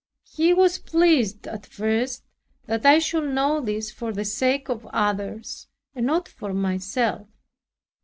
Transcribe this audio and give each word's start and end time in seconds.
He 0.33 0.51
was 0.51 0.79
pleased 0.79 1.47
at 1.47 1.67
first 1.67 2.23
that 2.65 2.87
I 2.87 2.97
should 2.97 3.29
know 3.35 3.61
this 3.61 3.91
for 3.91 4.11
the 4.11 4.25
sake 4.25 4.67
of 4.67 4.87
others 4.87 5.67
and 5.93 6.07
not 6.07 6.27
for 6.27 6.55
myself. 6.55 7.27